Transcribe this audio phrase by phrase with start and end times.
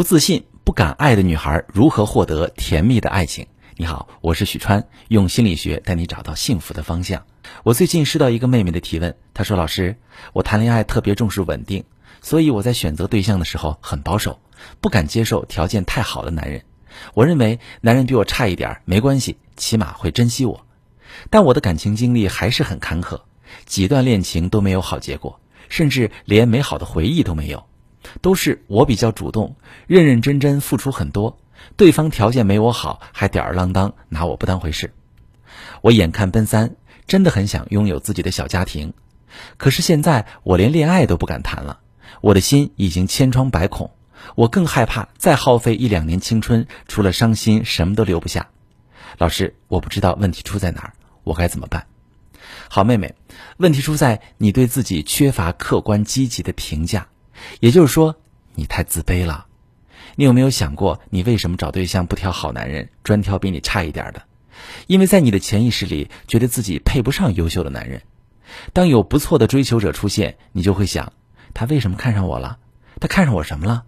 [0.00, 3.46] 不自信、不敢爱的女孩如何获得甜蜜的爱情？
[3.76, 7.26] 你好，我是许川，用心理学带你找到幸福的方向。
[7.64, 9.98] 我最近收到一个妹妹的提问，她说：“老师，
[10.32, 11.84] 我谈恋爱特别重视稳定，
[12.22, 14.40] 所以我在选择对象的时候很保守，
[14.80, 16.62] 不敢接受条件太好的男人。
[17.12, 20.64] 我认为男人比我差一点没关系，起码会珍惜我。
[21.28, 23.20] 但我的感情经历还是很坎坷，
[23.66, 25.38] 几段恋情都没有好结果，
[25.68, 27.62] 甚至连美好的回忆都没有。”
[28.20, 29.56] 都是我比较主动，
[29.86, 31.38] 认认真真付出很多，
[31.76, 34.92] 对方条件没我好，还吊儿郎当，拿我不当回事。
[35.82, 38.94] 我眼看奔三，真的很想拥有自己的小家庭，
[39.56, 41.80] 可是现在我连恋爱都不敢谈了，
[42.20, 43.90] 我的心已经千疮百孔，
[44.34, 48.48] 我更害怕再耗费一两年青春，除了伤心什么都留不下。
[49.18, 50.92] 老师，我不知道问题出在哪儿，
[51.24, 51.86] 我该怎么办？
[52.68, 53.14] 好妹妹，
[53.58, 57.08] 问题出在你对自己缺乏客观积极的评价。
[57.60, 58.16] 也就是说，
[58.54, 59.46] 你太自卑了。
[60.16, 64.22] 你有没有想过，你为什么找对象不挑好男人，专挑比你差一点的？
[64.86, 68.02] 因为在你的潜意识里，觉得自己配不上优秀的男人。
[68.72, 71.12] 当有不错的追求者出现，你就会想：
[71.54, 72.58] 他为什么看上我了？
[73.00, 73.84] 他看上我什么了？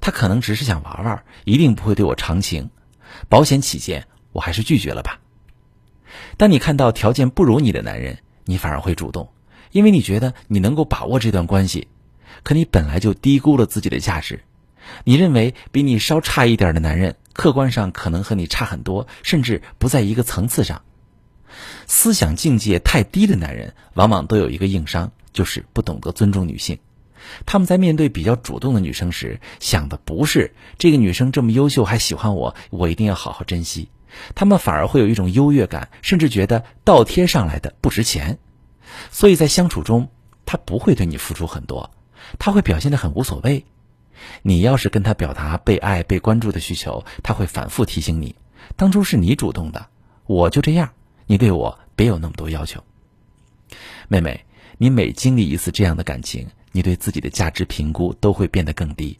[0.00, 2.70] 他可能只是想玩玩，一定不会对我长情。
[3.28, 5.20] 保险起见，我还是拒绝了吧。
[6.36, 9.30] 当你看到条件不如你的男人，你反而会主动，
[9.70, 11.86] 因为你觉得你能够把握这段关系。
[12.42, 14.42] 可你本来就低估了自己的价值，
[15.04, 20.82] 你认为比你稍差一点的男人，客观上可能和你差很多，甚至不在一个层次上。
[21.86, 26.78] 思想境界太低的男人，往往都有一个硬伤，就是不懂得尊重女性。
[27.46, 33.88] 他们在面对比较主动的女生时，想的不是这个女生这么优秀还喜欢我，我一定要好好珍惜。
[34.34, 38.38] 他们反而会有一种优越感，甚至觉得倒贴上来的不值钱。
[39.10, 40.08] 所以在相处中，
[40.44, 41.90] 他不会对你付出很多。
[42.38, 43.64] 他会表现得很无所谓，
[44.42, 48.34] 你要是跟他表达被爱、被关注的需求，他会反复提醒你，
[48.76, 49.86] 当初是你主动的，
[50.26, 50.92] 我就这样，
[51.26, 52.82] 你对我别有那么多要求。
[54.08, 54.44] 妹妹，
[54.78, 59.18] 你每经历一次这样的感情，你对自己的价值评估都会变得更低，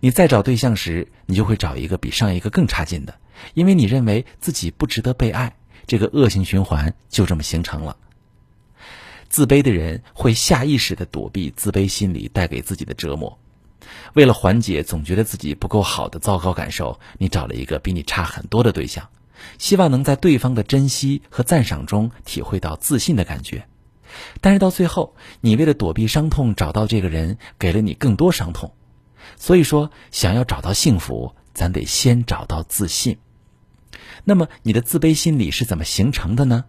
[0.00, 3.18] 你再找对象时，你就会找一个比上一个更差劲的，
[3.54, 5.56] 因为你认为自己不值得被爱，
[5.86, 7.96] 这个恶性循环就这么形成了。
[9.28, 13.38] 自卑的人会下意识的躲避自卑心理带给自己的折磨，
[14.14, 19.08] 为了缓解总觉得自己不够好的糟糕感受，你找了一个比你差很多的对象，
[19.58, 23.68] 希望能在对方的珍惜和赞赏中体会到自信的感觉。
[24.40, 28.72] 但是到最后，你为了躲避伤痛找到这个人，给了你更多伤痛。
[29.36, 33.18] 所以说，想要找到幸福，咱得先找到自信。
[34.24, 36.64] 那么，你的自卑心理是怎么形成的呢？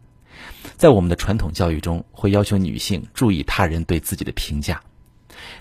[0.80, 4.82] 在我们的传统教育中，会要求女性注意他人对自己的评价。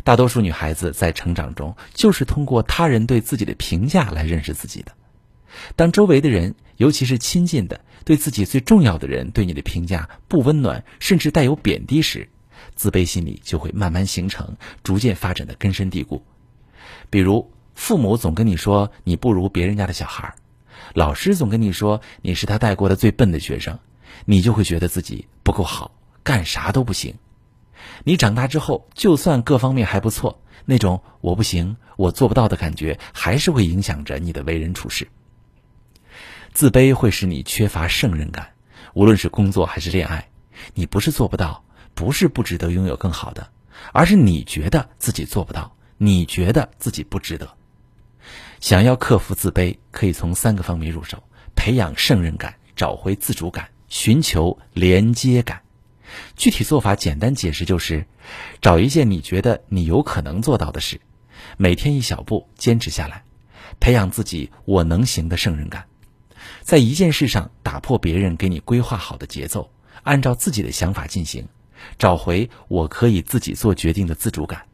[0.05, 4.93] 大多数女孩子在成长中就是通过他人对自己的评价来认识自己的。
[5.75, 12.29] 当周围的人，尤其是亲近的、对自己最重要的人对你的评价不温暖，甚至带有贬低时，
[12.77, 16.23] 自卑心理就会慢慢形成，逐渐发展的根深蒂固。
[17.11, 20.33] 比如，父母总跟你说你不如别人家的小孩，
[20.95, 23.81] 老师总跟你说你是他带过的最笨的学生。
[24.25, 25.93] 你就会觉得自己不够好，
[26.23, 27.15] 干啥都不行。
[28.05, 35.09] 你长大之后，就算各方面还不错，那种我不行、我做不到的感觉，还是会影响着你的为人处事。
[36.53, 38.51] 自卑会使你缺乏胜任感，
[38.95, 40.29] 无论是工作还是恋爱，
[40.75, 41.65] 你不是做不到，
[41.95, 43.49] 不是不值得拥有更好的，
[43.93, 47.49] 而是你觉得自己做不到，你觉得自己不值得。
[48.61, 51.23] 想要克服自卑，可以从三个方面入手：
[51.55, 53.69] 培养胜任感，找回自主感。
[53.89, 55.63] 寻求连接感，
[56.37, 58.07] 具体做法简单解释就是：
[58.61, 61.01] 找一件你觉得你有可能做到的事，
[61.57, 63.25] 每天一小步坚持下来，
[63.81, 65.87] 培养自己我能行的胜任感，
[66.63, 69.71] 在一件事上打破别人给你规划好的节奏，
[70.03, 71.49] 按照自己的想法进行，
[71.99, 74.67] 找回我可以自己做决定的自主感，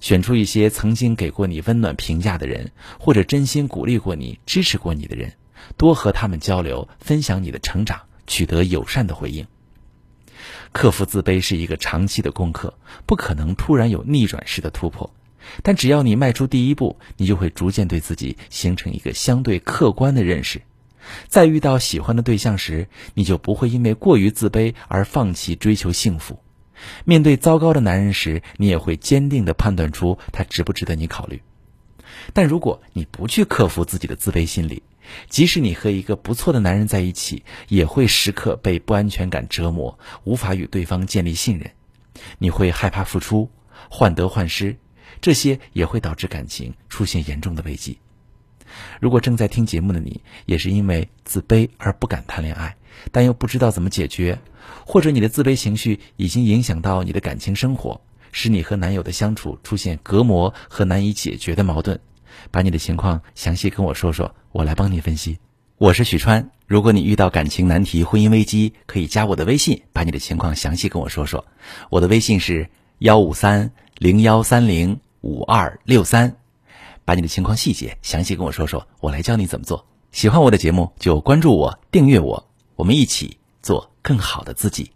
[0.00, 5.32] 选出一些曾经给过你温暖评价的人，或者真心鼓励过你、支持过你的人，
[5.78, 8.02] 多和他们交流，分享你的成长。
[8.26, 9.46] 取得友善的回应。
[10.72, 12.74] 克服自卑是一个长期的功课，
[13.06, 15.10] 不可能突然有逆转式的突破。
[15.62, 20.60] 但只要你迈出第一步，你就会逐渐对自己形成一个相对客观的认识。
[21.28, 26.40] 在遇到喜欢的对象时，你就不会因为过于自卑而放弃追求幸福。
[27.04, 31.40] 面对糟糕的男人时，你也会坚定地判断出他值不值得你考虑。
[32.32, 34.82] 但如果你不去克服自己的自卑心理，
[35.28, 41.70] 即使你和一个不错的男人在一起，也会时刻被不安全感折磨，无法与对方建立信任。
[42.38, 43.50] 你会害怕付出，
[43.88, 44.76] 患得患失，
[45.20, 47.98] 这些也会导致感情出现严重的危机。
[49.00, 52.76] 如果正在听节目的你，也是因为自卑而不敢谈恋爱，
[53.12, 54.38] 但又不知道怎么解决，
[54.84, 58.00] 或者你的自卑情绪已经影响到你的感情生活，
[58.32, 62.00] 使你和男友的相处出现隔膜和难以解决的矛盾，
[62.50, 65.38] 把你的情况详细跟我说说，我来帮你分析。
[65.78, 71.44] 我是许川，如果你遇到感情难题、婚姻危机，可以加我的微信，把你的情况详细跟我说说。
[71.90, 72.68] 我的微信是
[73.00, 76.36] 幺五三零幺三零五二六三。
[77.04, 79.86] 把你的情况细节详细跟我说说，我来教你怎么做。
[80.10, 84.90] 喜欢我的节目就关注我、订阅我，我们一起做更好的自己。